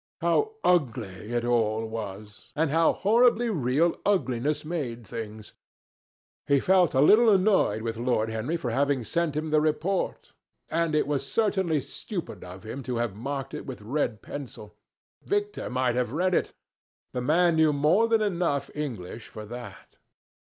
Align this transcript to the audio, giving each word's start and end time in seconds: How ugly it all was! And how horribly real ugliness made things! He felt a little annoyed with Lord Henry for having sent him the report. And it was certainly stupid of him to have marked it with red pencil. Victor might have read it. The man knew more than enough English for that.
How 0.19 0.53
ugly 0.63 1.31
it 1.31 1.45
all 1.45 1.85
was! 1.85 2.51
And 2.55 2.71
how 2.71 2.91
horribly 2.91 3.51
real 3.51 3.99
ugliness 4.03 4.65
made 4.65 5.05
things! 5.05 5.53
He 6.47 6.59
felt 6.59 6.95
a 6.95 7.01
little 7.01 7.29
annoyed 7.29 7.83
with 7.83 7.97
Lord 7.97 8.27
Henry 8.31 8.57
for 8.57 8.71
having 8.71 9.03
sent 9.03 9.35
him 9.35 9.49
the 9.49 9.61
report. 9.61 10.31
And 10.69 10.95
it 10.95 11.05
was 11.05 11.31
certainly 11.31 11.81
stupid 11.81 12.43
of 12.43 12.63
him 12.63 12.81
to 12.81 12.95
have 12.95 13.13
marked 13.15 13.53
it 13.53 13.67
with 13.67 13.83
red 13.83 14.23
pencil. 14.23 14.75
Victor 15.23 15.69
might 15.69 15.93
have 15.93 16.11
read 16.13 16.33
it. 16.33 16.53
The 17.13 17.21
man 17.21 17.55
knew 17.55 17.71
more 17.71 18.07
than 18.07 18.23
enough 18.23 18.71
English 18.73 19.27
for 19.27 19.45
that. 19.45 19.97